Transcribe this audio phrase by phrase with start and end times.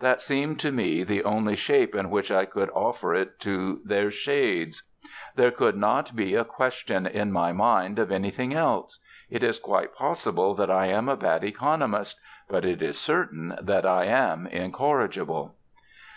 [0.00, 4.10] That seemed to me the only shape in which I could offer it to their
[4.10, 4.82] shades.
[5.36, 8.98] There could not be a question in my mind of anything else.
[9.30, 13.86] It is quite possible that I am a bad economist; but it is certain that
[13.86, 15.54] I am incorrigible.